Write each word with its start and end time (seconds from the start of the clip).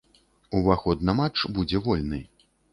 Уваход 0.59 1.05
на 1.11 1.15
матч 1.21 1.45
будзе 1.59 1.85
вольны. 1.87 2.25